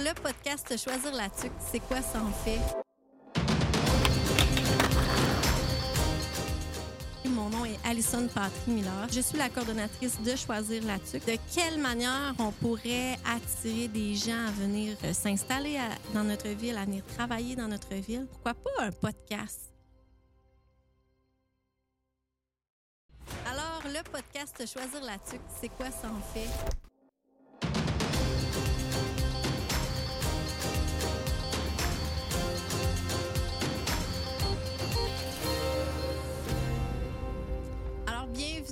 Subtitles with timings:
[0.00, 2.58] le podcast Choisir la tuque, c'est quoi ça en fait?
[7.28, 9.08] Mon nom est Alison Patry-Miller.
[9.12, 11.26] Je suis la coordonnatrice de Choisir la tuque.
[11.26, 15.78] De quelle manière on pourrait attirer des gens à venir euh, s'installer
[16.12, 18.26] dans notre ville, à venir travailler dans notre ville?
[18.30, 19.72] Pourquoi pas un podcast?
[23.46, 26.93] Alors, le podcast Choisir la tuque, c'est quoi ça en fait?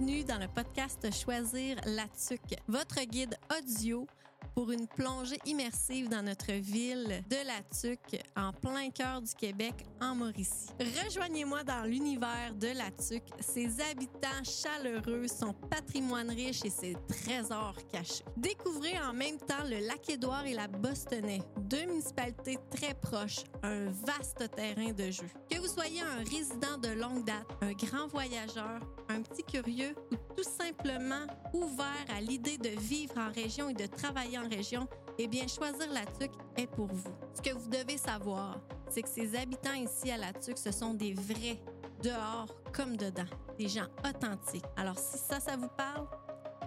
[0.04, 4.06] Bienvenue dans le podcast Choisir la tuque, votre guide audio
[4.54, 9.74] pour une plongée immersive dans notre ville de la Tuque, en plein cœur du Québec,
[10.00, 10.68] en Mauricie.
[11.04, 17.76] Rejoignez-moi dans l'univers de la Tuque, ses habitants chaleureux, son patrimoine riche et ses trésors
[17.90, 18.24] cachés.
[18.36, 24.50] Découvrez en même temps le Lac-Édouard et la Bostonais, deux municipalités très proches, un vaste
[24.54, 25.26] terrain de jeu.
[25.50, 30.16] Que vous soyez un résident de longue date, un grand voyageur, un petit curieux ou
[30.36, 35.26] tout simplement ouvert à l'idée de vivre en région et de travailler en région, eh
[35.26, 37.12] bien, choisir la TUC est pour vous.
[37.34, 40.94] Ce que vous devez savoir, c'est que ces habitants ici à la TUC, ce sont
[40.94, 41.60] des vrais,
[42.02, 43.26] dehors comme dedans,
[43.58, 44.64] des gens authentiques.
[44.76, 46.06] Alors, si ça, ça vous parle,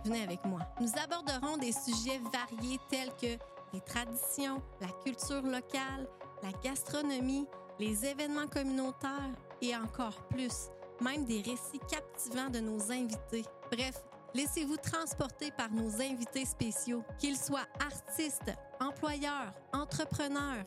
[0.06, 0.62] venez avec moi.
[0.80, 3.38] Nous aborderons des sujets variés tels que
[3.74, 6.08] les traditions, la culture locale,
[6.42, 7.48] la gastronomie,
[7.80, 10.70] les événements communautaires et encore plus,
[11.02, 13.44] même des récits captivants de nos invités.
[13.72, 14.04] Bref,
[14.36, 20.66] laissez-vous transporter par nos invités spéciaux, qu'ils soient artistes, employeurs, entrepreneurs,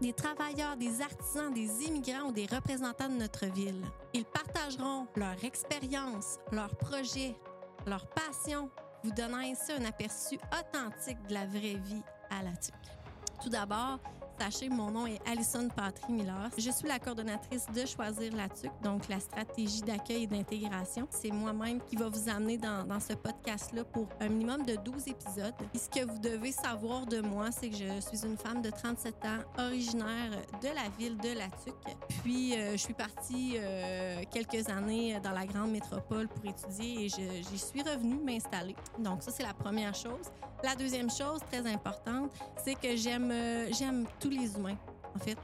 [0.00, 3.84] des travailleurs, des artisans, des immigrants ou des représentants de notre ville.
[4.14, 7.34] Ils partageront leur expérience, leurs projets,
[7.86, 8.70] leur passion,
[9.02, 12.74] vous donnant ainsi un aperçu authentique de la vraie vie à la TUC.
[13.42, 13.98] Tout d'abord,
[14.70, 16.50] mon nom est Alison Patry-Miller.
[16.56, 21.06] Je suis la coordonnatrice de Choisir la TUC, donc la stratégie d'accueil et d'intégration.
[21.10, 25.54] C'est moi-même qui va vous amener dans, ce podcast-là pour un minimum de 12 épisodes.
[25.74, 28.70] Et ce que vous devez savoir de moi, c'est que je suis une femme de
[28.70, 30.30] 37 ans, originaire
[30.62, 31.74] de la ville de la TUC.
[32.22, 37.08] Puis, euh, je suis partie euh, quelques années dans la grande métropole pour étudier et
[37.08, 38.76] j'y suis revenue m'installer.
[38.98, 40.30] Donc, ça, c'est la première chose.
[40.64, 42.32] La deuxième chose, très importante,
[42.64, 44.76] c'est que j'aime euh, j'aime tous les humains,
[45.14, 45.38] en fait.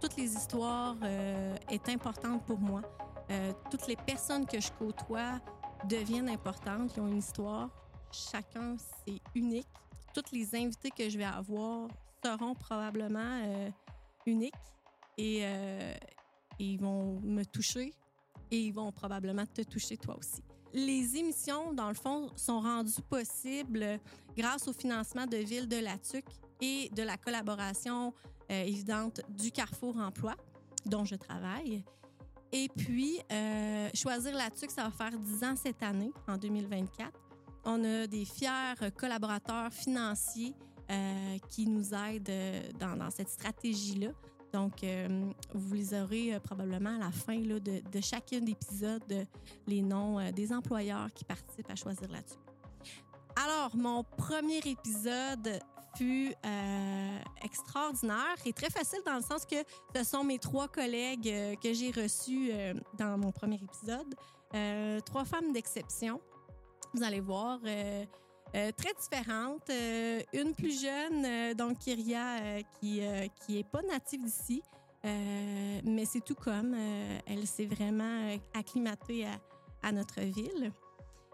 [0.00, 2.82] Toutes les histoires euh, est importante pour moi.
[3.30, 5.40] Euh, toutes les personnes que je côtoie
[5.88, 7.70] deviennent importantes, ils ont une histoire.
[8.10, 9.68] Chacun, c'est unique.
[10.12, 11.88] Toutes les invités que je vais avoir
[12.24, 13.70] seront probablement euh,
[14.26, 14.54] uniques
[15.16, 15.94] et, et
[16.58, 17.92] ils vont me toucher
[18.50, 20.42] et ils vont probablement te toucher toi aussi.
[20.72, 23.98] Les émissions, dans le fond, sont rendues possibles
[24.36, 26.28] grâce au financement de Ville de la Tuque
[26.60, 28.12] et de la collaboration
[28.50, 30.34] euh, évidente du Carrefour Emploi,
[30.84, 31.84] dont je travaille.
[32.52, 37.10] Et puis, euh, Choisir la Tuque, ça va faire 10 ans cette année, en 2024.
[37.64, 40.54] On a des fiers collaborateurs financiers
[40.90, 44.10] euh, qui nous aident dans, dans cette stratégie-là.
[44.52, 49.24] Donc, euh, vous les aurez euh, probablement à la fin de, de chacun d'épisodes, euh,
[49.66, 52.38] les noms des employeurs qui participent à choisir là-dessus.
[53.36, 55.60] Alors, mon premier épisode
[55.96, 56.34] fut
[57.42, 59.56] extraordinaire et très facile dans le sens que
[59.94, 62.50] ce sont mes trois collègues que j'ai reçus
[62.98, 64.14] dans mon premier épisode.
[65.04, 66.20] Trois femmes d'exception.
[66.94, 67.60] Vous allez voir.
[68.54, 69.68] Euh, très différentes.
[69.70, 73.02] Euh, une plus jeune, euh, donc Kyria, qui,
[73.44, 74.62] qui pas native d'ici,
[75.04, 76.74] mais c'est tout comme.
[77.26, 79.26] elle s'est vraiment acclimatée
[79.82, 80.72] à, notre ville.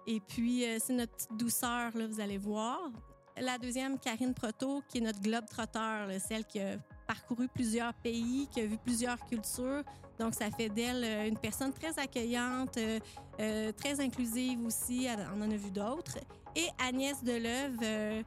[0.07, 2.91] Et puis, c'est notre douceur, là, vous allez voir.
[3.37, 6.77] La deuxième, Karine Proto, qui est notre globe-trotteur, là, celle qui a
[7.07, 9.83] parcouru plusieurs pays, qui a vu plusieurs cultures.
[10.21, 12.79] Donc, ça fait d'elle une personne très accueillante,
[13.39, 15.09] très inclusive aussi.
[15.35, 16.19] On en a vu d'autres.
[16.57, 18.23] Et Agnès Deleuve, euh,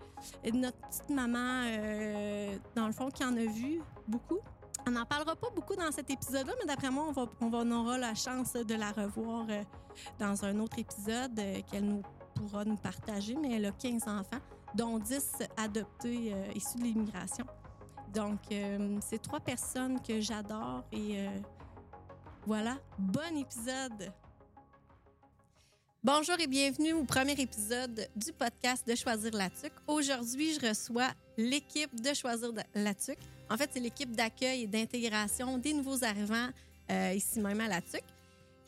[0.54, 4.40] notre petite maman, euh, dans le fond, qui en a vu beaucoup.
[4.85, 7.97] On n'en parlera pas beaucoup dans cet épisode-là, mais d'après moi, on, va, on, aura
[7.97, 9.64] la chance de la revoir euh,
[10.20, 11.40] dans un autre épisode
[11.72, 12.02] qu'elle nous
[12.35, 13.35] pourra nous partager.
[13.35, 14.41] Mais elle a 15 enfants,
[14.76, 17.46] dont 10 adoptés issus de l'immigration.
[18.14, 18.40] Donc,
[19.02, 21.28] c'est trois personnes que j'adore et
[22.46, 24.14] voilà, bon épisode!
[26.03, 29.72] Bonjour et bienvenue au premier épisode du podcast de Choisir la TUC.
[29.88, 33.17] Aujourd'hui, je reçois l'équipe de Choisir la TUC.
[33.49, 36.49] En fait, c'est l'équipe d'accueil et d'intégration des nouveaux arrivants
[36.91, 38.03] euh, ici même à la TUC.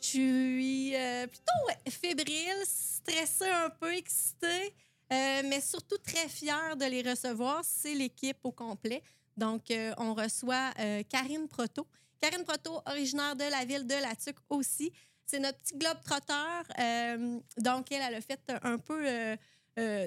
[0.00, 4.74] Je suis euh, plutôt fébrile, stressée un peu, excitée.
[5.10, 7.60] mais surtout très fière de les recevoir.
[7.62, 9.04] C'est l'équipe au complet.
[9.36, 10.72] Donc, on reçoit
[11.08, 11.86] Karine Proto.
[12.20, 14.92] Karine Proto, originaire de la ville de La Tuque aussi.
[15.30, 16.64] C'est notre petit globe trotteur.
[17.58, 19.38] donc, elle, elle a fait un peu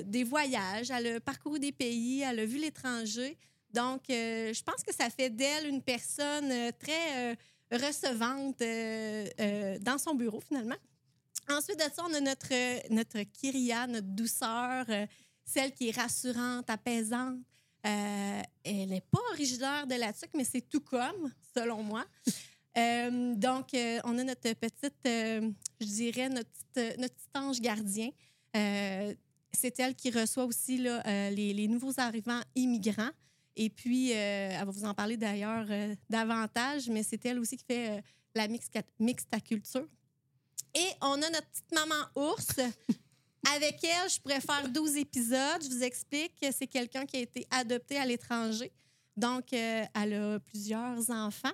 [0.04, 3.38] des voyages, elle a parcouru des pays, elle a vu l'étranger.
[3.74, 7.38] Donc, je pense que ça fait d'elle une personne très
[7.78, 10.75] recevante euh, euh, dans son bureau, finalement.
[11.50, 15.06] Ensuite de ça, on a notre, notre Kyria, notre douceur, euh,
[15.44, 17.40] celle qui est rassurante, apaisante.
[17.84, 22.06] elle n'est pas originaire de la TUC, mais c'est tout comme, selon moi.
[22.75, 23.70] Donc,
[24.04, 28.10] on a notre petite, je dirais, notre, notre petit ange gardien.
[28.54, 33.12] c'est elle qui reçoit aussi là, les, les, nouveaux arrivants immigrants.
[33.56, 37.58] Et puis, euh, elle va vous en parler d'ailleurs euh, davantage, mais c'est elle aussi
[37.58, 38.02] qui fait euh,
[38.36, 38.48] la
[39.00, 39.88] mixtaculture.
[40.74, 42.56] Et on a notre petite maman ours.
[43.56, 45.62] Avec elle, je pourrais faire 12 épisodes.
[45.62, 48.72] Je vous explique que c'est quelqu'un qui a été adopté à l'étranger.
[49.16, 51.52] Donc, elle a plusieurs enfants.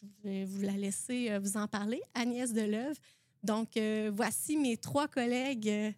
[0.00, 2.00] Je vais vous la laisser vous en parler.
[2.14, 2.96] Agnès Deleuve.
[3.42, 3.78] Donc,
[4.12, 5.94] voici mes trois collègues.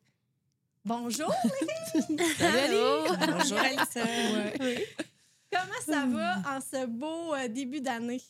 [0.84, 1.30] Bonjour,
[2.38, 3.16] Salut!
[3.18, 4.02] Bonjour, Alissa.
[5.52, 8.22] Comment ça va en ce beau euh, début d'année?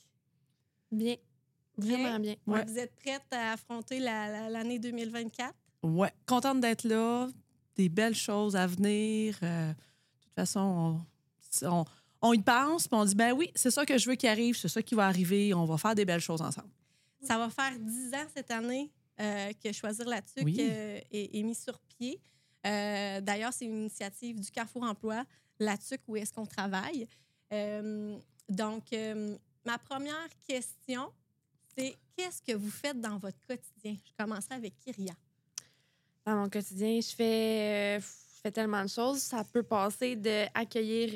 [0.91, 1.15] Bien.
[1.77, 2.35] Vraiment bien.
[2.47, 5.55] Vous êtes prête à affronter l'année 2024?
[5.85, 6.13] Ouais.
[6.27, 7.29] Contente d'être là.
[7.77, 9.39] Des belles choses à venir.
[9.45, 9.75] Euh, de
[10.21, 11.01] toute façon,
[11.63, 11.85] on,
[12.23, 14.69] y pense, puis on dit ben oui, c'est ça que je veux qui arrive, c'est
[14.69, 16.71] ça qui va arriver, on va faire des belles choses ensemble.
[17.23, 18.91] Ça va faire dix ans cette année
[19.21, 22.21] euh, que Choisir la TUC est, mis sur pied.
[22.65, 25.25] D'ailleurs, c'est une initiative du Carrefour Emploi
[25.61, 27.07] là-dessus où est-ce qu'on travaille.
[27.53, 28.19] Euh,
[28.49, 31.13] donc, euh, ma première question,
[31.77, 33.97] c'est qu'est-ce que vous faites dans votre quotidien?
[34.05, 35.15] Je commencerai avec Kyria.
[36.25, 37.99] Dans mon quotidien, je fais,
[38.41, 39.19] euh, fais tellement de choses.
[39.19, 41.11] Ça peut passer d'accueillir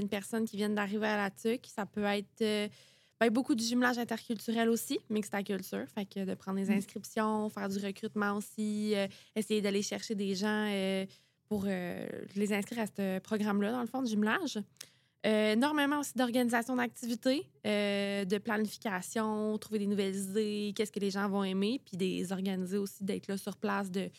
[0.00, 1.66] une personne qui vient d'arriver à la TUC.
[1.66, 2.70] Ça peut être
[3.20, 5.86] ben, beaucoup de jumelage interculturel aussi, mixte à culture.
[5.94, 6.78] Fait que de prendre des mm.
[6.78, 8.94] inscriptions, faire du recrutement aussi,
[9.34, 10.68] essayer d'aller chercher des gens
[11.48, 14.58] pour euh, les inscrire à ce programme-là, dans le fond, de jumelage.
[15.26, 21.10] Euh, énormément aussi d'organisation d'activités, euh, de planification, trouver des nouvelles idées, qu'est-ce que les
[21.10, 24.10] gens vont aimer, puis des organiser aussi, d'être là sur place, de,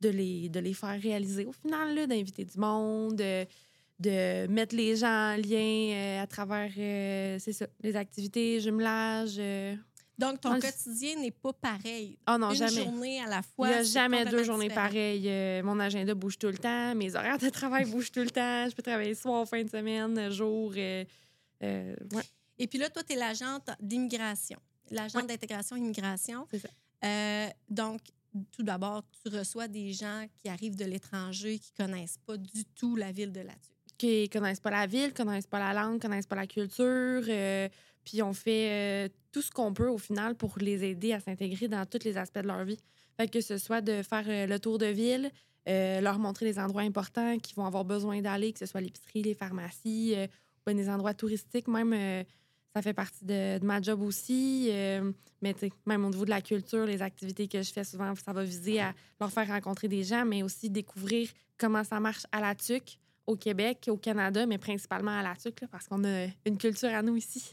[0.00, 3.46] de, les, de les faire réaliser au final, d'inviter du monde, de,
[3.98, 6.70] de, mettre les gens en lien à travers,
[7.40, 9.40] c'est ça, les activités, jumelage,
[10.20, 12.18] donc, ton quotidien n'est pas pareil.
[12.28, 12.84] Oh non, Une jamais.
[12.84, 13.68] journée à la fois.
[13.68, 15.26] Il n'y a jamais deux journées pareilles.
[15.26, 16.94] Euh, mon agenda bouge tout le temps.
[16.94, 18.68] Mes horaires de travail bougent tout le temps.
[18.68, 20.74] Je peux travailler soir, fin de semaine, jour.
[20.76, 21.04] Euh,
[21.62, 21.96] euh,
[22.58, 24.58] Et puis là, toi, tu es l'agente d'immigration,
[24.90, 26.46] l'agente d'intégration immigration.
[26.50, 27.54] C'est ça.
[27.70, 28.02] donc,
[28.52, 32.96] tout d'abord, tu reçois des gens qui arrivent de l'étranger, qui connaissent pas du tout
[32.96, 33.52] la ville de la
[33.98, 37.22] Qui connaissent pas la ville, connaissent pas la langue, connaissent pas la culture.
[38.04, 41.68] Puis on fait euh, tout ce qu'on peut au final pour les aider à s'intégrer
[41.68, 42.78] dans tous les aspects de leur vie.
[43.16, 45.30] Fait que ce soit de faire euh, le tour de ville,
[45.68, 49.22] euh, leur montrer les endroits importants qu'ils vont avoir besoin d'aller, que ce soit l'épicerie,
[49.22, 50.14] les pharmacies,
[50.66, 51.68] ou des endroits touristiques.
[51.68, 52.24] Même,
[52.74, 54.70] ça fait partie de, ma job aussi.
[55.42, 55.54] mais
[55.86, 58.80] même au niveau de la culture, les activités que je fais souvent, ça va viser
[58.80, 61.28] à leur faire rencontrer des gens, mais aussi découvrir
[61.58, 65.66] comment ça marche à la TUC, au Québec, au Canada, mais principalement à la TUC,
[65.70, 67.52] parce qu'on a une culture à nous ici.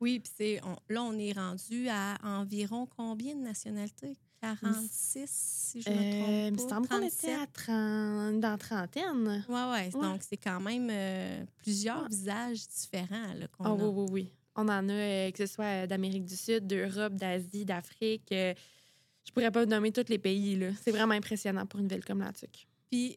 [0.00, 4.16] Oui, puis c'est là, on est rendu à environ combien de nationalités?
[4.42, 6.46] 46, si je me trompe euh, pas.
[6.46, 9.44] Il me semble qu'on était à 30, dans trentaine.
[9.48, 9.90] Oui, oui.
[9.90, 14.32] Donc, c'est quand même euh, plusieurs visages différents qu'on oh, Oui, oui, oui.
[14.56, 18.28] On en a, euh, que ce soit d'Amérique du Sud, d'Europe, d'Asie, d'Afrique.
[18.30, 20.58] je pourrais pas nommer tous les pays.
[20.82, 22.66] C'est vraiment impressionnant pour une ville comme la TUC.
[22.90, 23.16] Puis,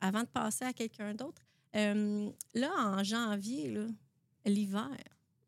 [0.00, 1.42] avant de passer à quelqu'un d'autre,
[1.74, 3.74] là, en janvier,
[4.46, 4.90] l'hiver,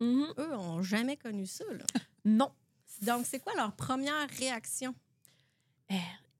[0.02, 0.41] Mm-hmm.
[0.41, 1.64] Eux n'ont jamais connu ça.
[2.25, 2.52] Non.
[3.02, 4.95] Donc, c'est quoi leur première réaction?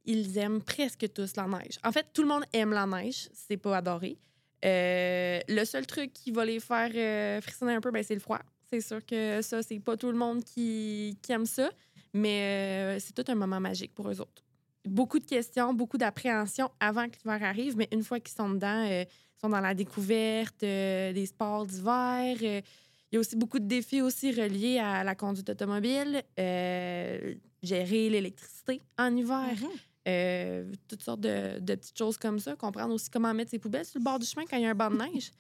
[0.05, 1.79] Ils aiment presque tous la neige.
[1.83, 3.29] En fait, tout le monde aime la neige.
[3.33, 4.17] C'est pas adoré.
[4.65, 8.21] Euh, le seul truc qui va les faire euh, frissonner un peu, ben, c'est le
[8.21, 8.39] froid.
[8.73, 11.71] C'est sûr que ça, c'est pas tout le monde qui, aime ça,
[12.15, 14.43] mais euh, c'est tout un moment magique pour eux autres.
[14.87, 18.85] Beaucoup de questions, beaucoup d'appréhension avant que l'hiver arrive, mais une fois qu'ils sont dedans,
[18.85, 19.07] ils
[19.39, 22.63] sont dans la découverte des sports d'hiver.
[23.13, 28.09] Il y a aussi beaucoup de défis aussi reliés à la conduite automobile, euh, gérer
[28.09, 29.69] l'électricité en hiver, mhm.
[30.09, 33.99] euh, toutes sortes de, petites choses comme ça, comprendre aussi comment mettre ses poubelles sur
[33.99, 35.31] le bord du chemin quand il y a un banc de neige.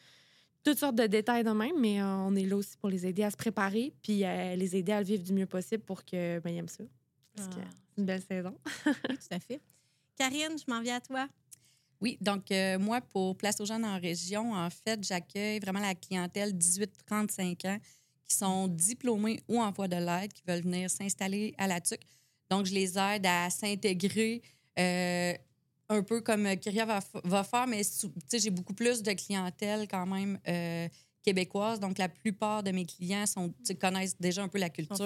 [0.64, 3.23] Toutes sortes de détails de même, mais euh, on est là aussi pour les aider
[3.25, 6.57] à se préparer puis les aider à le vivre du mieux possible pour que ben,
[6.57, 6.85] aiment ça.
[7.35, 7.69] Parce que ah.
[7.71, 8.54] c'est une belle saison.
[8.87, 9.61] oui, tout à fait.
[10.16, 11.28] Karine, je m'en viens à toi.
[12.02, 15.95] Oui, donc euh, moi, pour Place aux jeunes en région, en fait, j'accueille vraiment la
[15.95, 17.78] clientèle 18-35 ans
[18.25, 22.00] qui sont diplômés ou en voie de l'aide, qui veulent venir s'installer à la TUC.
[22.50, 24.42] Donc, je les aide à s'intégrer
[24.81, 25.33] euh,
[25.92, 27.82] un peu comme Kyria va, va faire, mais
[28.32, 30.88] j'ai beaucoup plus de clientèle quand même euh,
[31.22, 31.80] québécoise.
[31.80, 34.96] Donc, la plupart de mes clients sont, connaissent déjà un peu la culture.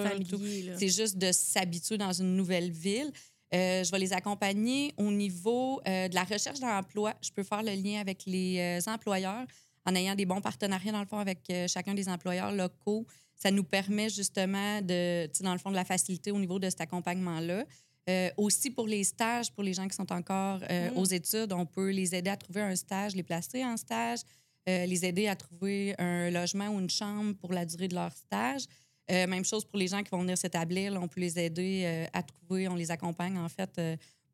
[0.79, 3.13] C'est juste de s'habituer dans une nouvelle ville.
[3.55, 7.15] Euh, je vais les accompagner au niveau euh, de la recherche d'emploi.
[7.23, 9.47] Je peux faire le lien avec les euh, employeurs
[9.85, 13.07] en ayant des bons partenariats, dans le fond, avec euh, chacun des employeurs locaux.
[13.37, 16.81] Ça nous permet justement de, dans le fond, de la facilité au niveau de cet
[16.81, 17.65] accompagnement-là.
[18.09, 20.97] Euh, aussi pour les stages, pour les gens qui sont encore euh, Mm.
[20.97, 24.21] aux études, on peut les aider à trouver un stage, les placer en stage,
[24.69, 28.13] euh, les aider à trouver un logement ou une chambre pour la durée de leur
[28.13, 28.65] stage.
[29.09, 30.93] Même chose pour les gens qui vont venir s'établir.
[31.01, 33.81] on peut les aider à trouver, on les accompagne en fait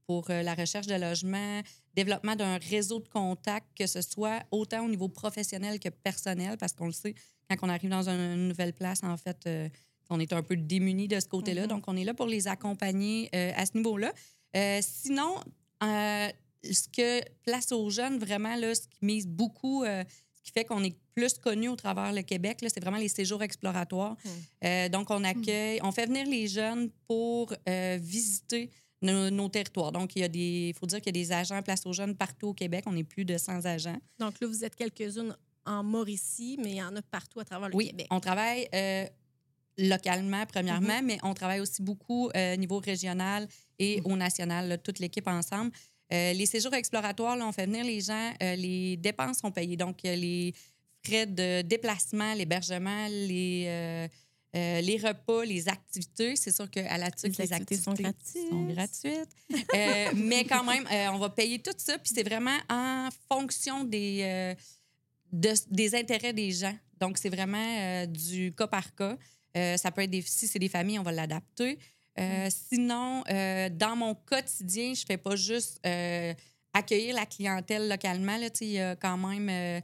[0.06, 1.60] pour la recherche de logement,
[1.94, 6.72] développement d'un réseau de contacts, que ce soit autant au niveau professionnel que personnel, parce
[6.72, 7.14] qu'on le sait,
[7.50, 9.46] quand on arrive dans une, une nouvelle place, en fait,
[10.12, 11.62] on est un peu démunis de ce côté-là.
[11.62, 11.68] Mhm.
[11.68, 14.12] Donc, on est là pour les accompagner euh, à ce niveau-là.
[14.56, 15.36] Euh, sinon,
[15.82, 16.28] euh,
[16.64, 20.04] ce que place aux jeunes, vraiment, là, ce qui mise beaucoup, euh,
[20.34, 23.42] ce qui fait qu'on est plus connu au travers le Québec, c'est vraiment les séjours
[23.42, 24.16] exploratoires.
[24.64, 28.70] Euh, donc, on accueille, on fait venir les jeunes pour euh, visiter
[29.02, 29.92] nos, nos territoires.
[29.92, 32.14] Donc, il y a des, faut dire qu'il y a des agents place aux jeunes
[32.16, 32.84] partout au Québec.
[32.86, 33.98] On est plus de 100 agents.
[34.18, 37.68] Donc là, vous êtes quelques-unes en Mauricie, mais il y en a partout à travers
[37.68, 38.06] le oui, Québec.
[38.10, 38.68] on travaille
[39.78, 43.48] localement, premièrement, mais on travaille aussi beaucoup euh, au niveau régional
[43.78, 45.70] et au national, là, toute l'équipe ensemble.
[46.12, 49.76] Euh, les séjours exploratoires, là, on fait venir les gens, euh, les dépenses sont payées.
[49.76, 50.52] Donc, les
[51.04, 54.08] frais de déplacement, l'hébergement, les, euh,
[54.54, 56.36] euh, les repas, les activités.
[56.36, 59.30] C'est sûr qu'à la TUC, Les les activités activités sont sont gratuites.
[59.74, 63.82] Euh, mais quand même, euh, on va payer tout ça, puis c'est vraiment en fonction
[63.84, 64.54] des, euh,
[65.32, 66.76] de- des intérêts des gens.
[67.00, 69.16] Donc, c'est vraiment euh, du cas par cas.
[69.56, 71.78] Euh, ça peut être des, si c'est des familles, on va l'adapter.
[72.18, 75.80] Euh, Sinon, euh, dans mon quotidien, je fais pas juste
[76.72, 78.36] accueillir la clientèle localement.
[78.36, 79.82] Là, a quand même,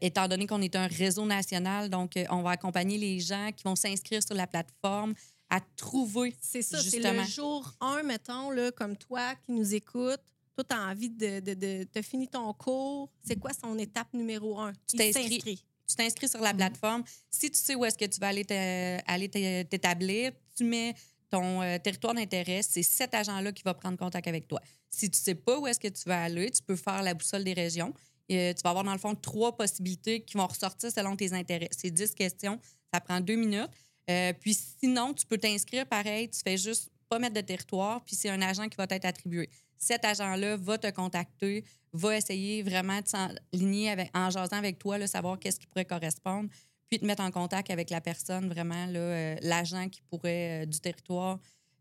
[0.00, 3.76] étant donné qu'on est un réseau national, donc on va accompagner les gens qui vont
[3.76, 5.14] s'inscrire sur la plateforme
[5.50, 10.20] à trouver C'est ça, c'est le jour 1, mettons, là, comme toi qui nous écoute.
[10.54, 13.08] Toi, tu as envie de, de, de, de finir ton cours.
[13.22, 14.72] C'est quoi son étape numéro 1?
[14.88, 15.64] Tu t'inscris.
[15.88, 17.02] Tu t'inscris sur la plateforme.
[17.30, 20.94] Si tu sais où est-ce que tu vas aller t'établir, tu mets
[21.30, 22.60] ton euh, territoire d'intérêt.
[22.62, 24.60] C'est cet agent-là qui va prendre contact avec toi.
[24.90, 27.44] Si tu sais pas où est-ce que tu vas aller, tu peux faire la boussole
[27.44, 27.92] des régions.
[28.30, 31.68] Euh, tu vas avoir, dans le fond, trois possibilités qui vont ressortir selon tes intérêts.
[31.70, 32.58] C'est 10 questions.
[32.92, 33.70] Ça prend deux minutes.
[34.10, 36.28] Euh, puis sinon, tu peux t'inscrire pareil.
[36.30, 39.48] Tu fais juste pas mettre de territoire, puis c'est un agent qui va t'être attribué.
[39.78, 45.06] Cet agent-là va te contacter, va essayer vraiment de s'aligner en jasant avec toi, là,
[45.06, 46.50] savoir qu'est-ce qui pourrait correspondre,
[46.88, 50.80] puis te mettre en contact avec la personne, vraiment, euh, l'agent qui pourrait, euh, du
[50.80, 51.38] territoire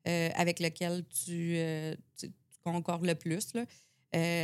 [0.07, 1.57] euh, avec lequel tu,
[2.63, 3.53] concordes le plus.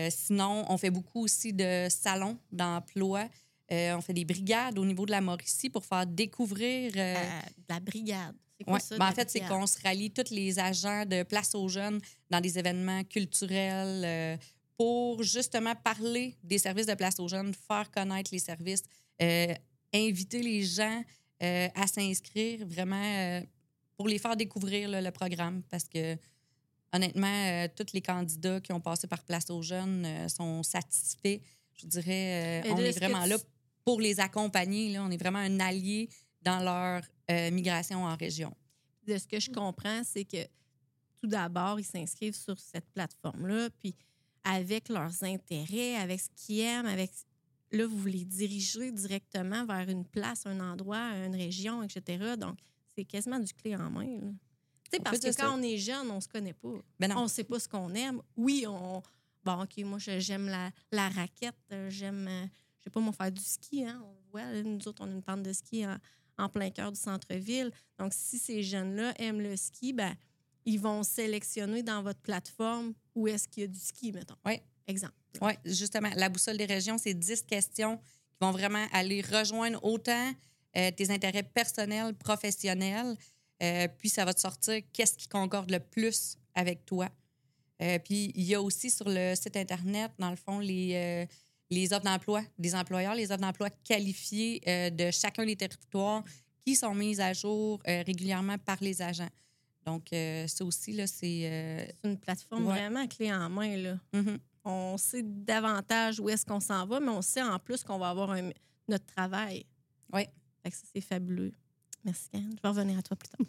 [0.09, 3.27] Sinon, on fait beaucoup aussi de salons d'emploi.
[3.69, 6.93] On fait des brigades au niveau de la Mauricie pour faire découvrir.
[6.95, 7.15] Euh,
[7.67, 8.35] la brigade.
[8.63, 8.79] C'est quoi Ouais.
[8.79, 8.97] ça?
[8.97, 12.39] Ben, en fait, c'est qu'on se rallie tous les agents de Place aux jeunes dans
[12.41, 14.37] des événements culturels euh,
[14.77, 18.83] pour justement parler des services de Place aux jeunes, faire connaître les services,
[19.21, 19.53] euh,
[19.93, 21.03] inviter les gens
[21.41, 23.41] euh, à s'inscrire vraiment
[23.97, 26.17] pour les faire découvrir là, le programme parce que
[26.93, 31.39] honnêtement, tous les candidats qui ont passé par Place aux jeunes sont satisfaits.
[31.75, 33.37] Je dirais, on est vraiment tu- là
[33.85, 34.93] pour les accompagner.
[34.93, 35.03] Là.
[35.03, 36.07] On est vraiment un allié
[36.43, 38.55] dans leur euh, migration en région.
[39.07, 40.45] de ce que je comprends, c'est que
[41.17, 43.95] tout d'abord, ils s'inscrivent sur cette plateforme-là, puis
[44.43, 47.11] avec leurs intérêts, avec ce qu'ils aiment, avec
[47.71, 52.35] là, vous les dirigez directement vers une place, un endroit, une région, etc.
[52.37, 52.57] Donc,
[52.95, 54.05] c'est quasiment du clé en main.
[54.19, 54.27] là.
[54.91, 55.53] Tu sais, parce que quand ça.
[55.53, 56.73] on est jeune, on se connaît pas.
[56.99, 57.23] Ben non.
[57.23, 58.21] On sait pas ce qu'on aime.
[58.35, 59.01] Oui, on.
[59.43, 61.55] Bon, OK, moi, j'aime la, la raquette.
[61.71, 62.45] euh, J'aime, euh,
[62.79, 63.83] je sais pas, moi, faire du ski.
[63.85, 64.01] Hein?
[64.05, 65.97] On voit, nous autres, on a une pente de ski en,
[66.37, 67.71] en plein cœur du centre-ville.
[67.97, 70.15] Donc, si ces jeunes-là aiment le ski, ben,
[70.65, 74.35] ils vont sélectionner dans votre plateforme où est-ce qu'il y a du ski, mettons.
[74.45, 74.59] Oui.
[74.87, 75.13] Exemple.
[75.41, 80.33] Oui, justement, la boussole des régions, c'est 10 questions qui vont vraiment aller rejoindre autant
[80.75, 83.15] euh, tes intérêts personnels, professionnels,
[83.61, 87.09] euh, puis ça va te sortir qu'est-ce qui concorde le plus avec toi.
[87.81, 91.27] Euh, puis il y a aussi sur le site Internet, dans le fond, les,
[91.73, 96.23] les offres d'emploi des employeurs, les offres d'emploi qualifiées euh, de chacun des territoires
[96.65, 99.29] qui sont mises à jour euh, régulièrement par les agents.
[99.85, 101.23] Donc, euh, ça aussi, là, c'est...
[102.01, 102.79] C'est une plateforme Ouais.
[102.79, 103.97] vraiment clé en main, là.
[104.13, 104.39] mhm.
[104.63, 108.09] on sait davantage où est-ce qu'on s'en va, mais on sait en plus qu'on va
[108.09, 108.51] avoir un-
[108.87, 109.65] notre travail.
[110.13, 110.21] Oui.
[110.63, 111.51] Fait que ça, c'est fabuleux.
[112.05, 112.53] Merci, Anne.
[112.55, 113.45] Je vais revenir à toi plus tard.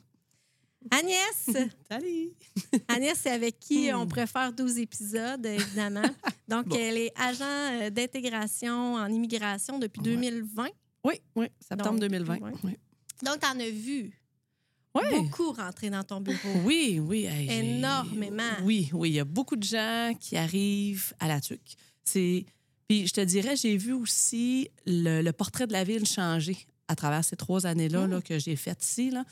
[0.90, 1.50] Agnès!
[1.90, 2.30] Salut!
[2.88, 3.96] Agnès, c'est avec qui Hmm.
[4.00, 6.02] on faire 12 épisodes, évidemment.
[6.48, 6.76] Donc, Bon.
[6.78, 10.16] elle est agent euh, d'intégration en immigration depuis Ouais.
[10.16, 10.68] 2020.
[11.04, 12.38] Oui, oui, septembre Donc, 2020.
[12.40, 12.52] ouais.
[12.64, 12.76] Oui,
[13.24, 14.18] Donc, tu en as vu
[14.94, 16.38] beaucoup rentrer dans ton bureau.
[16.64, 17.24] oui, oui.
[17.26, 18.42] hey, Énormément.
[18.62, 21.60] Oui, oui, il y a beaucoup de gens qui arrivent à la TUC.
[22.04, 22.44] C'est...
[22.88, 26.94] Puis je te dirais, j'ai vu aussi le, le portrait de la ville changer à
[26.94, 29.10] travers ces trois années-là là, que j'ai faites ici.
[29.10, 29.24] Là.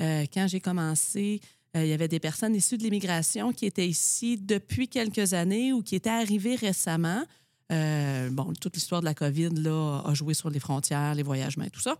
[0.00, 1.40] Euh, quand j'ai commencé,
[1.76, 5.72] euh, il y avait des personnes issues de l'immigration qui étaient ici depuis quelques années
[5.72, 7.24] ou qui étaient arrivées récemment.
[7.70, 11.64] Euh, bon, toute l'histoire de la COVID là, a joué sur les frontières, les voyagements
[11.64, 11.98] et tout ça.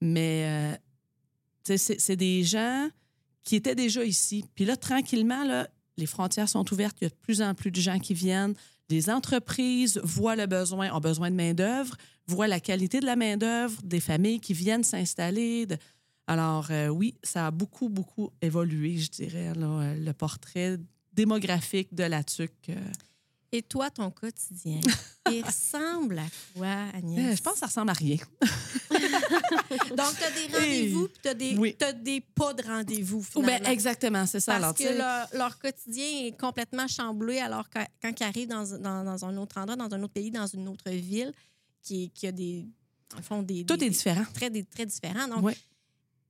[0.00, 0.78] Mais
[1.64, 2.88] c'est, des gens
[3.42, 4.44] qui étaient déjà ici.
[4.54, 5.66] Puis là, tranquillement,
[5.96, 6.96] les frontières sont ouvertes.
[7.00, 8.54] Il y a de plus en plus de gens qui viennent.
[8.88, 13.80] Les entreprises voient le besoin, ont besoin de main-d'œuvre, voient la qualité de la main-d'œuvre,
[13.82, 15.66] des familles qui viennent s'installer.
[16.30, 20.78] Alors, euh, oui, ça a beaucoup, beaucoup évolué, je dirais, là, euh, le portrait
[21.12, 22.52] démographique de la TUC.
[22.68, 22.74] euh.
[23.52, 24.78] Et toi, ton quotidien,
[25.32, 27.36] il ressemble à quoi, Agnès?
[27.36, 28.18] Je pense que ça ressemble à rien.
[29.96, 31.74] Donc, tu as des rendez-vous, puis tu as, des Oui.
[31.76, 34.52] t'as des pas de rendez-vous, Ben, exactement, c'est ça.
[34.58, 38.64] Parce Alors, que leur, leur quotidien est complètement chamboulé alors que, quand ils arrivent dans,
[38.78, 41.32] dans, dans un autre endroit, dans un autre pays, dans une autre ville,
[41.82, 42.66] qui, qui a des,
[43.18, 44.24] en fond, des, tout des- est différent.
[44.32, 45.26] très, des, très différents.
[45.26, 45.56] Donc.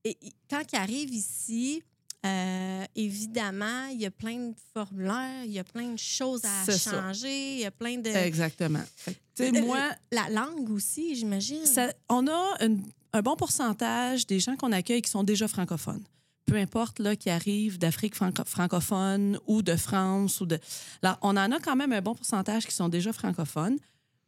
[0.05, 1.83] Et- quand ils arrivent ici,
[2.27, 6.65] euh, évidemment, il y a plein de formulaires, il y a plein de choses à
[6.71, 6.91] ça.
[6.91, 8.09] changer, il y a plein de...
[8.11, 8.83] Exactement.
[8.97, 11.65] Fait que, Tu sais, Euh, moi, La langue aussi, j'imagine.
[12.09, 16.03] On a une- un bon pourcentage des gens qu'on accueille qui sont déjà francophones.
[16.47, 20.41] Peu importe là, qui arrivent d'Afrique franco- francophone ou de France.
[20.41, 20.59] ou de.
[21.03, 23.79] Alors, on en a quand même un bon pourcentage qui sont déjà francophones,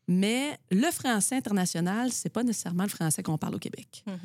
[0.08, 4.02] mais le français international, c'est pas nécessairement le français qu'on parle au Québec.
[4.06, 4.18] Mhm.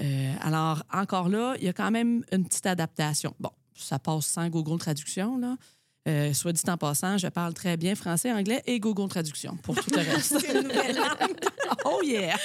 [0.00, 3.34] Euh, alors, encore là, il y a quand même une petite adaptation.
[3.38, 5.56] Bon, ça passe sans Google Traduction, là.
[6.08, 9.76] Euh, soit dit en passant, je parle très bien français, anglais et Google Traduction pour
[9.76, 10.36] tout le reste.
[10.40, 11.38] C'est une nouvelle langue.
[11.84, 12.36] oh yeah!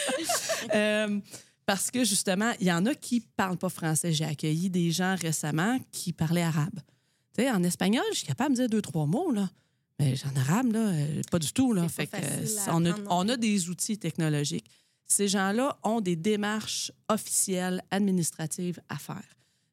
[0.76, 1.20] Euh,
[1.66, 4.14] parce que justement, il y en a qui parlent pas français.
[4.14, 6.80] J'ai accueilli des gens récemment qui parlaient arabe.
[7.36, 9.50] Tu sais, en espagnol, je suis capable de dire deux, trois mots, là.
[10.00, 10.92] Mais en arabe, là,
[11.32, 11.74] pas du tout.
[11.74, 11.88] Là.
[11.90, 12.18] Fait que,
[12.70, 14.70] on, a, on a des outils technologiques.
[15.08, 19.24] Ces gens-là ont des démarches officielles, administratives à faire.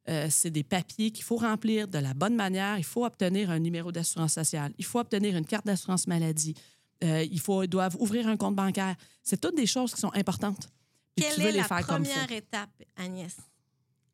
[0.08, 2.78] Euh, c'est des papiers qu'il faut remplir de la bonne manière.
[2.78, 4.72] Il faut obtenir un numéro d'assurance sociale.
[4.78, 6.54] Il faut obtenir une carte d'assurance maladie.
[7.02, 8.94] Euh, il faut, ils doivent ouvrir un compte bancaire.
[9.22, 10.68] C'est toutes des choses qui sont importantes.
[11.16, 13.36] Puis Quelle est la première étape, Agnès?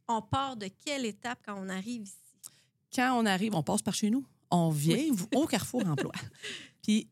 [0.08, 2.14] On part de quelle étape quand on arrive ici?
[2.94, 4.24] Quand on arrive, on passe par chez nous.
[4.50, 6.12] On vient au Carrefour Emploi.
[6.82, 7.08] Puis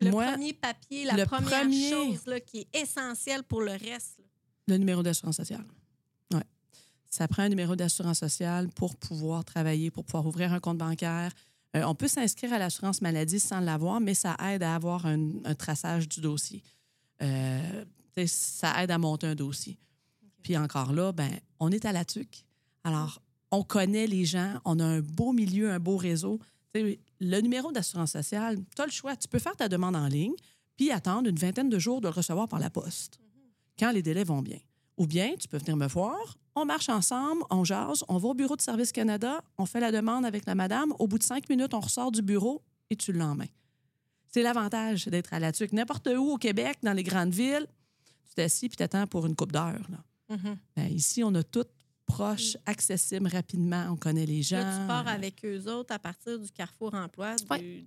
[0.00, 3.72] Le moi, premier papier, la le première premier- chose là, qui est essentielle pour le
[3.72, 4.18] reste.
[4.18, 4.24] là.
[4.68, 5.64] le numéro d'assurance sociale.
[6.34, 6.42] Ouais.
[7.08, 11.32] Ça prend un numéro d'assurance sociale pour pouvoir travailler, pour pouvoir ouvrir un compte bancaire.
[11.76, 15.30] Euh, on peut s'inscrire à l'assurance maladie sans l'avoir, mais ça aide à avoir un,
[15.44, 16.62] un traçage du dossier.
[17.22, 17.84] Euh,
[18.26, 19.78] ça aide à monter un dossier.
[20.42, 22.44] Puis encore là, ben, on est à la TUC.
[22.84, 26.38] Alors, on connaît les gens, on a un beau milieu, un beau réseau.
[27.20, 29.16] Le numéro d'assurance sociale, tu as le choix.
[29.16, 30.34] Tu peux faire ta demande en ligne,
[30.76, 33.18] puis attendre une vingtaine de jours de le recevoir par la poste,
[33.78, 34.58] quand les délais vont bien.
[34.96, 38.34] Ou bien, tu peux venir me voir, on marche ensemble, on jase, on va au
[38.34, 40.94] bureau de Service Canada, on fait la demande avec la madame.
[40.98, 43.36] Au bout de cinq minutes, on ressort du bureau et tu main.
[44.28, 45.72] C'est l'avantage d'être à la TUC.
[45.72, 47.66] N'importe où au Québec, dans les grandes villes,
[48.28, 49.86] tu t'assis puis t'attends pour une coupe d'heure.
[49.90, 50.36] là.
[50.74, 51.64] Ben, ici, on a tout
[52.06, 53.88] proche, accessible rapidement.
[53.90, 54.58] On connaît les gens.
[54.58, 57.58] Là, tu pars avec eux autres à partir du Carrefour Emploi, du, Ouais.
[57.58, 57.86] du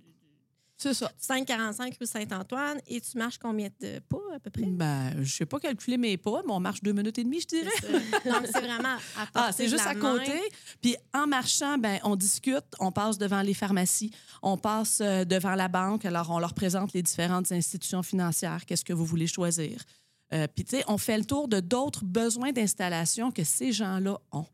[0.76, 1.10] C'est ça.
[1.18, 4.64] 545 rue Saint-Antoine, et tu marches combien de pas à peu près?
[4.64, 7.46] Ben, je sais pas calculer mes pas, mais on marche deux minutes et demie, je
[7.48, 7.70] dirais.
[7.82, 8.30] Ça.
[8.30, 10.00] Donc, c'est vraiment à Ah, c'est juste à main.
[10.18, 10.40] côté.
[10.80, 14.10] Puis en marchant, ben on discute, on passe devant les pharmacies,
[14.42, 16.04] on passe euh, devant la banque.
[16.06, 18.64] Alors on leur présente les différentes institutions financières.
[18.64, 19.82] Qu'est-ce que vous voulez choisir
[20.32, 24.18] Euh, Puis tu sais, on fait le tour de d'autres besoins d'installation que ces gens-là
[24.32, 24.46] ont.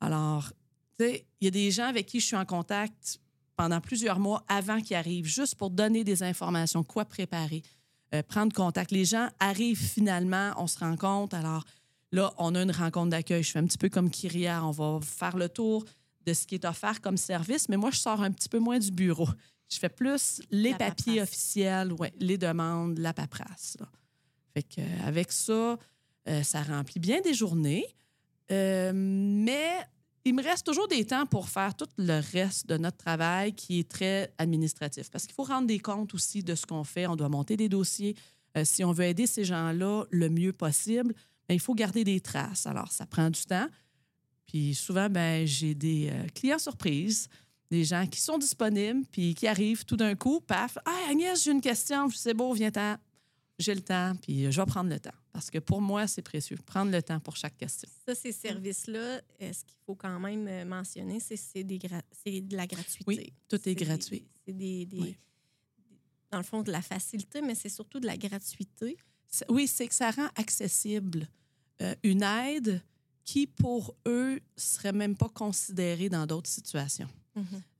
[0.00, 0.50] Alors,
[0.98, 3.20] tu sais, il y a des gens avec qui je suis en contact
[3.56, 7.62] pendant plusieurs mois avant qu'ils arrivent, juste pour donner des informations, quoi préparer,
[8.14, 8.90] euh, prendre contact.
[8.92, 11.34] Les gens arrivent finalement, on se rencontre.
[11.36, 11.64] Alors,
[12.10, 13.42] Là, on a une rencontre d'accueil.
[13.42, 14.64] Je fais un petit peu comme Kyria.
[14.64, 15.84] On va faire le tour
[16.24, 18.78] de ce qui est offert comme service, mais moi, je sors un petit peu moins
[18.78, 19.28] du bureau.
[19.70, 21.28] Je fais plus les La papiers paperasse.
[21.28, 23.76] officiels, ouais, les demandes, la paperasse.
[23.78, 23.86] là.
[24.78, 25.78] Euh, avec ça,
[26.28, 27.86] euh, ça remplit bien des journées.
[28.50, 29.70] Euh, mais
[30.24, 33.80] il me reste toujours des temps pour faire tout le reste de notre travail qui
[33.80, 35.10] est très administratif.
[35.10, 37.06] Parce qu'il faut rendre des comptes aussi de ce qu'on fait.
[37.06, 38.14] On doit monter des dossiers.
[38.64, 41.14] Si on veut aider ces gens-là le mieux possible,
[41.48, 42.66] ben, il faut garder des traces.
[42.66, 43.68] Alors, ça prend du temps.
[44.46, 47.28] Puis souvent, ben, j'ai des clients surprises,
[47.70, 51.52] des gens qui sont disponibles, puis qui arrivent tout d'un coup, paf, Ah, Agnès, j'ai
[51.52, 52.96] une question, c'est beau, viens-t'en.
[53.58, 55.14] J'ai le temps, puis euh, je vais prendre le temps.
[55.32, 57.88] Parce que pour moi, c'est précieux, prendre le temps pour chaque question.
[58.06, 62.40] Ça, ces services-là, ce qu'il faut quand même euh, mentionner, c'est c'est des gra- c'est
[62.40, 63.04] de la gratuité.
[63.06, 64.24] Oui, tout est gratuit.
[64.46, 65.16] C'est des, des- Oui.
[66.30, 68.96] dans le fond, de la facilité, mais c'est surtout de la gratuité.
[69.48, 71.28] Oui, c'est que ça rend accessible
[71.82, 72.82] euh, une aide
[73.24, 77.08] qui, pour eux, serait même pas considérée dans d'autres situations.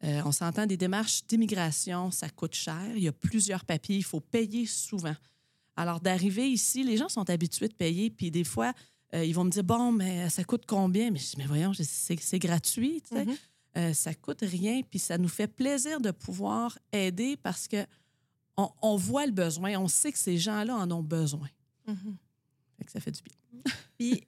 [0.04, 2.92] Euh, on s'entend des démarches d'immigration, ça coûte cher.
[2.94, 5.16] Il y a plusieurs papiers, il faut payer souvent.
[5.78, 8.72] Alors, d'arriver ici, les gens sont habitués de payer, puis des fois,
[9.14, 11.10] euh, ils vont me dire Bon, mais ça coûte combien?
[11.10, 13.24] Mais je dis Mais voyons, c'est gratuit, tu sais.
[13.24, 13.36] Mhm.
[13.76, 17.86] Euh, ça coûte rien, puis ça nous fait plaisir de pouvoir aider parce que
[18.56, 21.48] on, on voit le besoin, on sait que ces gens-là en ont besoin.
[22.76, 23.62] Fait que ça fait du bien.
[23.98, 24.24] Puis,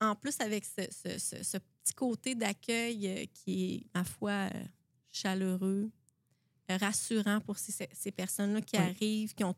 [0.00, 4.48] en plus, avec ce, ce- ce- ce petit côté d'accueil euh, qui est, ma foi,
[5.10, 5.90] chaleureux,
[6.68, 8.82] rassurant pour ces, ces personnes-là qui Oui.
[8.84, 9.54] arrivent, qui ont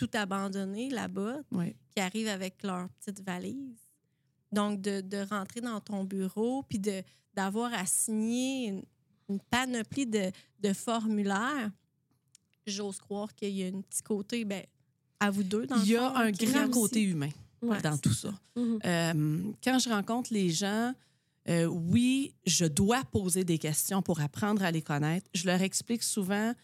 [0.00, 1.74] tout abandonné là-bas, Oui.
[1.94, 3.76] qui arrivent avec leur petite valise.
[4.50, 7.02] Donc, de, de rentrer dans ton bureau, puis de,
[7.34, 8.82] d'avoir à signer une,
[9.28, 11.70] une panoplie de, de formulaires,
[12.66, 14.62] j'ose croire qu'il y a un petit côté, ben,
[15.20, 16.70] à vous deux, dans Il y a fond, un grand aussi.
[16.70, 17.28] côté humain
[17.62, 18.30] Ouais, dans tout ça.
[18.30, 18.60] ça.
[18.60, 18.78] Mhm.
[18.86, 20.94] Euh, quand je rencontre les gens,
[21.48, 25.28] euh, oui, je dois poser des questions pour apprendre à les connaître.
[25.34, 26.54] Je leur explique souvent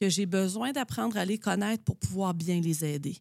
[0.00, 3.16] que j'ai besoin d'apprendre à les connaître pour pouvoir bien les aider.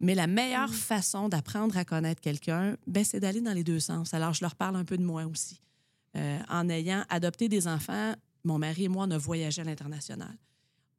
[0.00, 0.74] Mais la meilleure Mhm.
[0.74, 4.14] façon d'apprendre à connaître quelqu'un, ben, c'est d'aller dans les deux sens.
[4.14, 5.60] Alors, je leur parle un peu de moi aussi.
[6.16, 10.36] Euh, en ayant adopté des enfants, mon mari et moi, on a voyagé à l'international.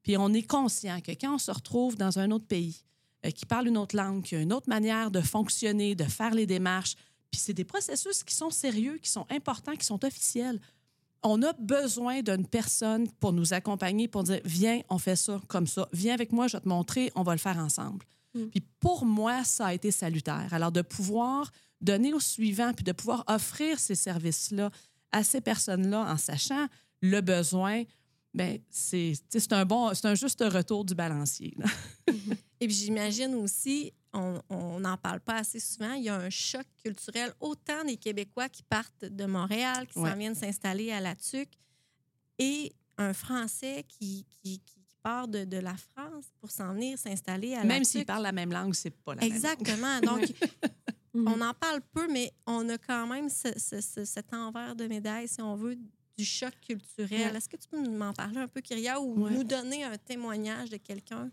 [0.01, 2.83] Puis on est conscient que quand on se retrouve dans un autre pays,
[3.25, 6.33] euh, qui parle une autre langue, qui a une autre manière de fonctionner, de faire
[6.33, 6.95] les démarches,
[7.31, 10.59] puis c'est des processus qui sont sérieux, qui sont importants, qui sont officiels.
[11.23, 15.67] On a besoin d'une personne pour nous accompagner, pour dire Viens, on fait ça comme
[15.67, 15.87] ça.
[15.93, 18.05] Viens avec moi, je vais te montrer, on va le faire ensemble.
[18.33, 18.45] Mm.
[18.47, 20.49] Puis pour moi, ça a été salutaire.
[20.51, 24.71] Alors de pouvoir donner au suivant, puis de pouvoir offrir ces services-là
[25.11, 26.67] à ces personnes-là en sachant
[27.01, 27.83] le besoin,
[28.33, 29.13] ben c'est
[29.51, 31.53] un bon, c'est un juste retour du balancier.
[31.57, 31.65] là.
[32.63, 36.65] Et puis j'imagine aussi, on n'en parle pas assez souvent, il y a un choc
[36.81, 40.09] culturel, autant des Québécois qui partent de Montréal, qui Ouais.
[40.09, 41.51] s'en viennent s'installer à La Tuque,
[42.39, 47.53] et un Français qui, qui, qui part de, de la France pour s'en venir s'installer
[47.53, 49.35] à La Même s'ils parlent la même langue, c'est pas la même langue.
[49.35, 49.99] Exactement.
[49.99, 50.21] Donc,
[51.15, 51.27] Mhm.
[51.27, 54.87] on en parle peu, mais on a quand même ce- ce- ce- cet envers de
[54.87, 55.75] médaille, si on veut,
[56.17, 57.31] du choc culturel.
[57.31, 57.37] Ouais.
[57.37, 59.31] Est-ce que tu peux m'en parler un peu, Kyria, ou Ouais.
[59.31, 61.29] nous donner un témoignage de quelqu'un,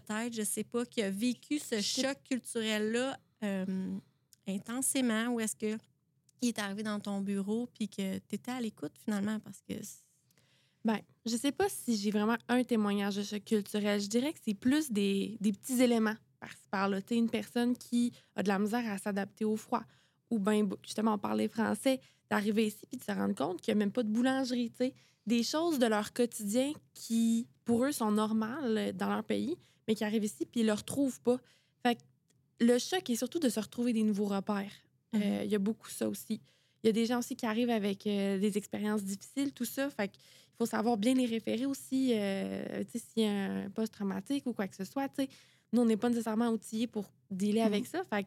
[0.00, 3.98] peut-être, je sais pas, qui a vécu ce choc culturel-là euh,
[4.46, 5.78] intensément, ou est-ce que
[6.42, 9.74] il est arrivé dans ton bureau puis que tu étais à l'écoute finalement parce que
[10.84, 14.00] Ben, je sais pas si j'ai vraiment un témoignage de choc culturel.
[14.00, 17.00] Je dirais que c'est plus des, des petits éléments par-ci par-là.
[17.10, 19.82] Une personne qui a de la misère à s'adapter au froid
[20.30, 23.84] ou bien, justement, parler français, d'arriver ici puis de se rendre compte qu'il n'y a
[23.84, 24.72] même pas de boulangerie.
[25.26, 29.56] Des choses de leur quotidien qui, pour eux, sont normales euh, dans leur pays,
[29.86, 31.38] mais qui arrivent ici puis ils ne le retrouvent pas.
[31.82, 32.02] Fait que
[32.60, 34.72] le choc est surtout de se retrouver des nouveaux repères.
[35.14, 35.44] Euh, Mhm.
[35.44, 36.40] Il y a beaucoup ça aussi.
[36.82, 39.88] Il y a des gens aussi qui arrivent avec euh, des expériences difficiles, tout ça.
[39.90, 40.20] Fait qu'il
[40.58, 42.12] faut savoir bien les référer aussi.
[42.14, 43.30] euh, s'il y a
[43.64, 45.28] un post-traumatique ou quoi que ce soit, tu sais.
[45.72, 47.66] Nous, on n'est pas nécessairement outillés pour dealer Mhm.
[47.66, 48.02] avec ça.
[48.04, 48.26] Fait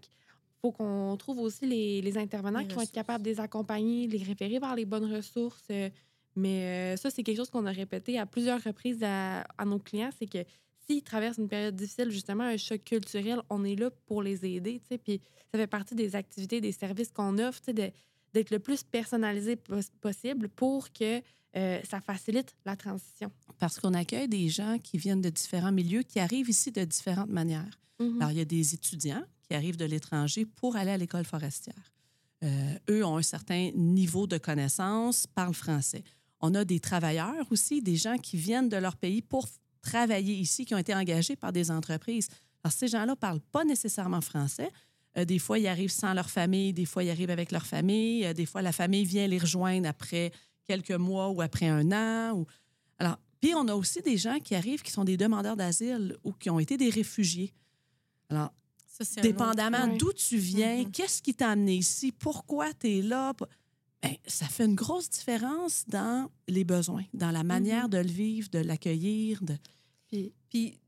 [0.61, 4.07] faut qu'on trouve aussi les, les intervenants Les qui vont être capables de les accompagner,
[4.07, 5.63] les référer vers les bonnes ressources.
[5.71, 5.89] euh,
[6.35, 9.79] mais euh, ça, c'est quelque chose qu'on a répété à plusieurs reprises à, à nos
[9.79, 10.39] clients, c'est que
[10.89, 14.79] s'ils traversent une période difficile, justement, un choc culturel, on est là pour les aider,
[14.79, 15.21] tu sais, puis
[15.51, 20.49] ça fait partie des activités, des services qu'on offre, d'être le plus personnalisé pos- possible
[20.49, 21.21] pour que
[21.55, 23.31] euh, ça facilite la transition.
[23.57, 27.29] Parce qu'on accueille des gens qui viennent de différents milieux, qui arrivent ici de différentes
[27.31, 27.79] manières.
[27.99, 28.17] Mhm.
[28.21, 31.93] Alors, il y a des étudiants qui arrivent de l'étranger pour aller à l'école forestière.
[32.43, 36.03] Euh, eux ont un certain niveau de connaissance, parlent français.
[36.39, 39.47] On a des travailleurs aussi, des gens qui viennent de leur pays pour
[39.81, 42.27] travailler ici, qui ont été engagés par des entreprises.
[42.63, 44.69] Alors, ces gens-là ne parlent pas nécessairement français.
[45.17, 48.25] Euh, des fois, ils arrivent sans leur famille, des fois, ils arrivent avec leur famille.
[48.25, 50.31] Euh, des fois, la famille vient les rejoindre après
[50.65, 52.37] quelques mois ou après un an.
[52.37, 52.45] Ou...
[52.99, 56.31] Alors, puis on a aussi des gens qui arrivent qui sont des demandeurs d'asile ou
[56.33, 57.53] qui ont été des réfugiés.
[58.29, 58.51] Alors,
[58.85, 60.91] ça, autre- dépendamment d'où tu viens, Mhm.
[60.91, 63.33] qu'est-ce qui t'a amené ici, pourquoi tu es là.
[64.01, 67.89] Ben, ça fait une grosse différence dans les besoins, dans la manière Mhm.
[67.91, 69.41] de le vivre, de l'accueillir.
[69.43, 69.55] De...
[70.07, 70.79] Puis, Puis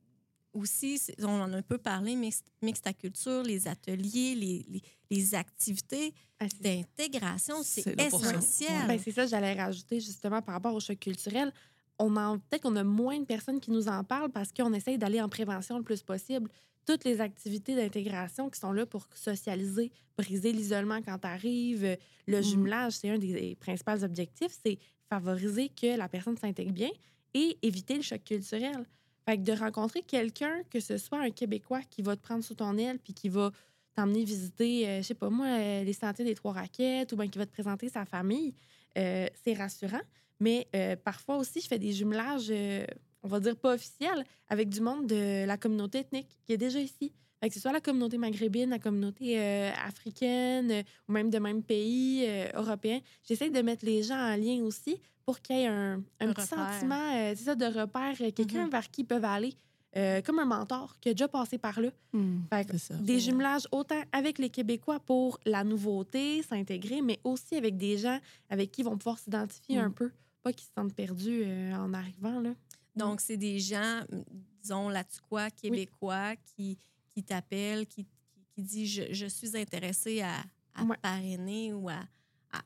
[0.54, 6.14] aussi, on en a un peu parlé, mix- mixtaculture, les ateliers, les, les, les activités
[6.40, 8.88] ah, d'intégration, c'est essentiel.
[8.88, 11.54] Ben, c'est ça, j'allais rajouter justement par rapport au choc culturel.
[12.00, 15.22] On peut-être qu'on a moins de personnes qui nous en parlent parce qu'on essaye d'aller
[15.22, 16.50] en prévention le plus possible.
[16.86, 22.38] Toutes les activités d'intégration qui sont là pour socialiser, briser l'isolement quand tu arrives, le
[22.38, 22.44] Mhm.
[22.44, 24.78] jumelage, c'est un des principaux objectifs, c'est
[25.10, 26.90] favoriser que la personne s'intègre bien
[27.34, 28.86] et éviter le choc culturel.
[29.28, 32.56] Fait que de rencontrer quelqu'un, que ce soit un Québécois qui va te prendre sous
[32.56, 33.52] ton aile puis qui va
[33.96, 37.28] t'emmener visiter, euh, je sais pas moi, euh, les sentiers des Trois Raquettes ou bien
[37.28, 38.54] qui va te présenter sa famille,
[38.98, 40.02] euh, c'est rassurant.
[40.40, 42.52] Mais euh, parfois aussi, je fais des jumelages,
[43.24, 46.80] on va dire pas officiels, avec du monde de la communauté ethnique qui est déjà
[46.80, 47.12] ici.
[47.40, 51.40] Fait que ce soit la communauté maghrébine, la communauté euh, africaine euh, ou même de
[51.40, 53.00] même pays euh, européen.
[53.28, 56.34] J'essaie de mettre les gens en lien aussi pour qu'il y ait un, un Un
[56.34, 56.74] petit repère.
[56.74, 58.70] sentiment, c'est ça, de repère, quelqu'un Mhm.
[58.70, 59.54] vers qui ils peuvent aller,
[60.26, 61.90] comme un mentor qui a déjà passé par là.
[62.52, 63.00] Fait que C'est ça.
[63.00, 68.20] des jumelages autant avec les Québécois pour la nouveauté, s'intégrer, mais aussi avec des gens
[68.50, 69.86] avec qui ils vont pouvoir s'identifier Mm.
[69.86, 70.12] un peu.
[70.44, 72.40] Pas qu'ils se sentent perdus en arrivant.
[72.40, 72.54] Là.
[72.96, 74.02] Donc, c'est des gens,
[74.62, 76.78] disons, là-tu-quoi, québécois, qui,
[77.10, 80.36] qui t'appellent, qui, qui, qui disent je, je suis intéressé à,
[80.76, 80.98] à Ouais.
[81.02, 82.00] parrainer ou à,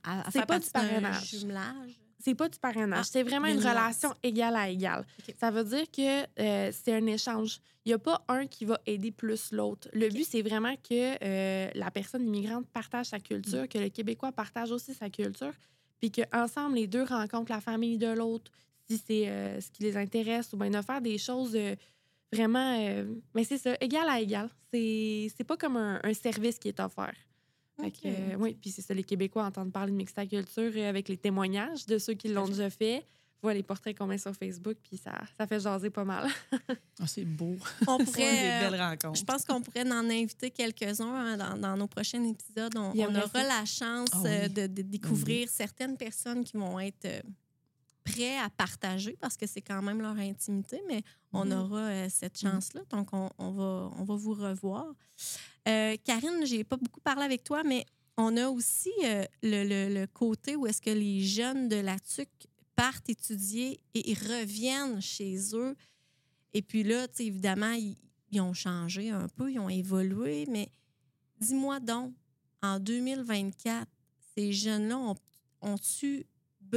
[0.04, 1.30] à, à faire pas partie du parrainage.
[1.30, 2.00] jumelage.
[2.20, 5.06] C'est pas du parrainage, Ah, c'est vraiment une relation égale à égale.
[5.40, 7.60] Ça veut dire que euh, c'est un échange.
[7.86, 9.88] Il n'y a pas un qui va aider plus l'autre.
[9.94, 13.68] Le but, c'est vraiment que euh, la personne immigrante partage sa culture, Mm.
[13.68, 15.54] que le Québécois partage aussi sa culture,
[16.00, 18.52] puis qu'ensemble, les deux rencontrent la famille de l'autre,
[18.88, 21.76] si c'est euh, ce qui les intéresse, ou bien de faire des choses euh,
[22.32, 22.78] vraiment.
[22.80, 24.50] euh, mais c'est ça, égal à égal.
[24.74, 27.14] C'est c'est pas comme un, un service qui est offert.
[27.82, 28.06] Fait que, OK.
[28.06, 31.18] euh, oui, puis c'est ça, les Québécois entendent parler de mixta culture euh, avec les
[31.18, 33.04] témoignages de ceux qui l'ont déjà fait.
[33.42, 36.30] Voient les portraits qu'on met sur Facebook, puis ça, ça fait jaser pas mal.
[37.02, 37.58] Ah, c'est beau.
[37.86, 39.20] On pourrait, des belles rencontres.
[39.20, 42.72] Je pense qu'on pourrait en inviter quelques-uns hein, dans, dans nos prochains épisodes.
[42.78, 43.44] On, aura ça.
[43.44, 44.50] la chance Ah oui.
[44.50, 47.20] de, de découvrir certaines personnes qui vont être euh,
[48.06, 51.02] prêts à partager parce que c'est quand même leur intimité, mais
[51.34, 51.52] on Mhm.
[51.60, 52.82] aura euh, cette chance-là.
[52.90, 54.86] Donc, on, on va, on va vous revoir.
[55.68, 57.84] Euh, Karine, j'ai pas beaucoup parlé avec toi, mais
[58.18, 61.98] on a aussi euh, le, le- le côté où est-ce que les jeunes de la
[62.00, 62.30] TUC
[62.76, 65.76] partent étudier et ils reviennent chez eux.
[66.54, 67.98] Et puis là, évidemment, ils,
[68.32, 70.70] ils ont changé un peu, ils ont évolué, mais
[71.42, 72.14] dis-moi donc,
[72.62, 73.88] en 2024,
[74.36, 75.16] ces jeunes-là ont-
[75.62, 76.26] ont-ils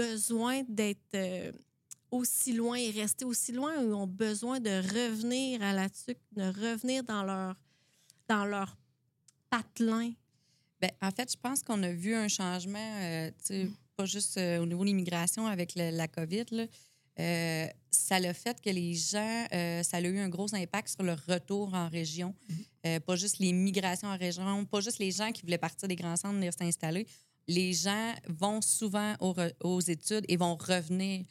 [0.01, 1.53] besoin d'être euh,
[2.11, 6.43] aussi loin et rester aussi loin ou ont besoin de revenir à la TUC, de
[6.43, 7.55] revenir dans leur,
[8.29, 8.77] dans leur
[9.51, 10.13] patelin?
[10.81, 14.61] Ben, en fait, je pense qu'on a vu un changement, euh, sais, pas juste euh,
[14.63, 16.45] au niveau de l'immigration avec le- la COVID.
[16.53, 16.67] Là.
[17.19, 19.47] Euh, ça l'a fait que les gens,
[19.83, 22.33] ça a eu un gros impact sur le retour en région.
[22.87, 25.97] Euh, pas juste les migrations en région, pas juste les gens qui voulaient partir des
[25.97, 27.07] grands centres venir s'installer.
[27.49, 31.25] Les gens vont souvent aux, études et vont revenir.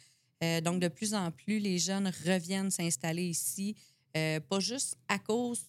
[0.44, 3.76] Euh, donc, de plus en plus, les jeunes reviennent s'installer ici,
[4.16, 5.66] euh, pas juste à cause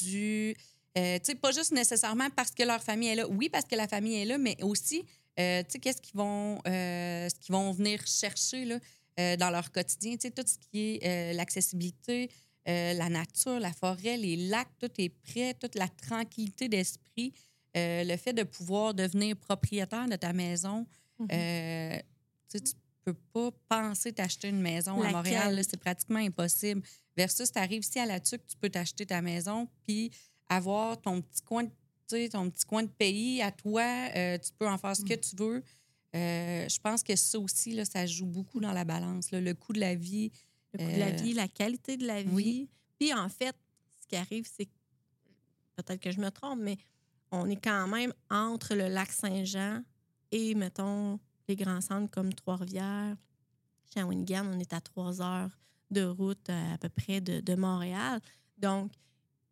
[0.00, 0.56] du...
[0.96, 3.28] Euh, tu sais, pas juste nécessairement parce que leur famille est là.
[3.28, 7.34] Oui, parce que la famille est là, mais aussi, tu sais, qu'est-ce qu'ils vont, ce
[7.40, 10.12] qu'ils vont venir chercher là, dans leur quotidien.
[10.12, 12.30] Tu sais, tout ce qui est l'accessibilité,
[12.66, 17.32] la nature, la forêt, les lacs, tout est prêt, toute la tranquillité d'esprit,
[17.76, 20.86] euh, le fait de pouvoir devenir propriétaire de ta maison.
[21.18, 21.28] Mhm.
[21.32, 21.98] euh,
[22.50, 22.72] tu tu
[23.04, 25.10] peux pas penser t'acheter une maison à?
[25.10, 25.60] Montréal.
[25.68, 26.82] C'est pratiquement impossible.
[27.16, 30.12] Versus, tu arrives ici à la TUC, tu peux t'acheter ta maison, puis
[30.48, 33.82] avoir ton petit coin de, ton petit coin de pays à toi.
[34.14, 35.64] euh, tu peux en faire ce que tu veux.
[36.14, 39.30] Euh, je pense que ça aussi, là, ça joue beaucoup dans la balance.
[39.32, 39.40] là.
[39.40, 40.30] Le coût de la vie.
[40.74, 42.30] Le coût de la vie, la qualité de la vie.
[42.32, 42.68] oui.
[43.00, 43.56] Puis en fait,
[44.00, 44.70] ce qui arrive, c'est que-
[45.76, 46.76] peut-être que je me trompe, mais
[47.32, 49.82] on est quand même entre le lac Saint-Jean
[50.30, 51.18] et, mettons,
[51.48, 53.16] les grands centres comme Trois-Rivières,
[53.92, 55.50] Shawinigan, on est à trois heures
[55.90, 58.20] de route euh, à peu près de, de Montréal.
[58.56, 58.92] Donc,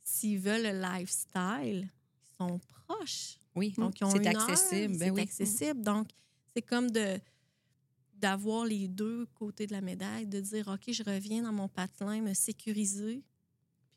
[0.03, 3.39] s'ils veulent le lifestyle, ils sont proches.
[3.55, 4.93] Oui, Donc, ils ont c'est une heure, accessible.
[4.97, 5.21] ben c'est oui.
[5.21, 5.83] accessible.
[5.83, 6.09] Donc,
[6.55, 7.19] c'est comme de
[8.15, 12.21] d'avoir les deux côtés de la médaille, de dire, OK, je reviens dans mon patelin,
[12.21, 13.23] me sécuriser.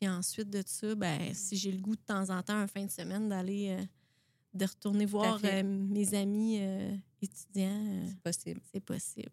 [0.04, 2.84] Puis ensuite de ça, ben, si j'ai le goût de temps en temps, un fin
[2.84, 3.82] de semaine, d'aller, euh,
[4.52, 8.60] de retourner voir euh, mes amis euh, étudiants, C'est possible.
[8.70, 9.30] c'est possible.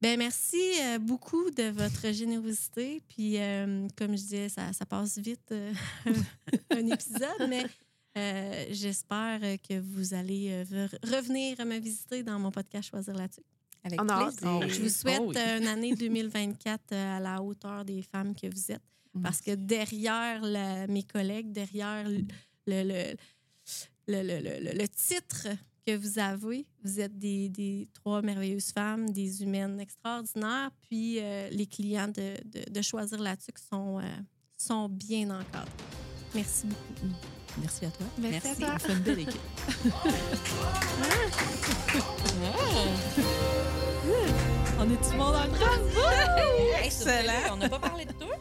[0.00, 3.02] Ben merci euh, beaucoup de votre générosité.
[3.08, 5.72] Puis, euh, comme je disais, ça, ça passe vite, euh,
[6.70, 7.64] un épisode, mais
[8.18, 13.42] Euh, J'espère que vous allez euh, ve- revenir me visiter dans mon podcast Choisir là-dessus.
[13.84, 14.36] Avec On a hâte.
[14.38, 14.60] plaisir.
[14.64, 15.36] Oh, Je vous souhaite Oh oui.
[15.60, 18.80] une année 2024 euh, à la hauteur des femmes que vous êtes.
[19.22, 22.20] Parce que derrière la- mes collègues, derrière le,
[22.66, 22.82] le,
[24.08, 25.46] le, le- le- le- le titre
[25.86, 31.48] que vous avez, vous êtes des, des trois merveilleuses femmes, des humaines extraordinaires, puis euh,
[31.50, 34.02] les clients de, de, de Choisir là-dessus sont, euh,
[34.56, 35.70] sont bien encadrés.
[36.34, 37.14] Merci beaucoup.
[37.60, 38.06] Merci à toi.
[38.18, 38.68] Merci à toi.
[38.74, 39.40] On fait une belle équipe.
[44.78, 45.78] On est tout le monde en train?
[46.84, 47.32] Excellent.
[47.52, 48.36] On n'a pas parlé de toi?